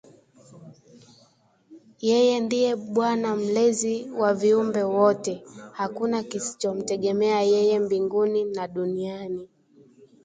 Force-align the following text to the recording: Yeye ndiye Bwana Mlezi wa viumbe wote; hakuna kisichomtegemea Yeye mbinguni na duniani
Yeye 2.09 2.35
ndiye 2.45 2.71
Bwana 2.93 3.29
Mlezi 3.41 3.95
wa 4.19 4.29
viumbe 4.39 4.83
wote; 4.97 5.33
hakuna 5.79 6.17
kisichomtegemea 6.29 7.39
Yeye 7.53 7.75
mbinguni 7.85 8.41
na 8.43 8.63
duniani 8.75 9.47